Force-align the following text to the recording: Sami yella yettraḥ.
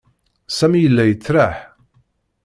Sami 0.57 0.79
yella 0.79 1.03
yettraḥ. 1.05 1.57